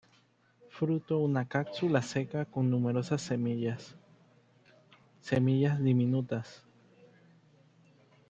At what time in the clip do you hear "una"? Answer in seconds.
1.19-1.47